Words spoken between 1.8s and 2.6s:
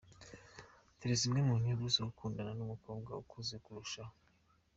zo gukundana